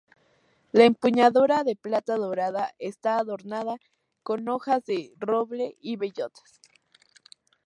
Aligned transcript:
La 0.71 0.85
empuñadura 0.85 1.63
de 1.63 1.75
plata 1.75 2.15
dorada 2.17 2.73
está 2.79 3.19
adornada 3.19 3.75
con 4.23 4.49
hojas 4.49 4.83
de 4.83 5.13
roble 5.19 5.77
y 5.79 5.95
bellotas. 5.97 6.59